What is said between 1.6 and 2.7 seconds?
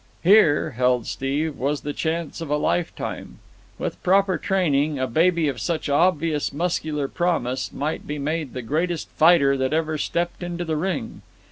the chance of a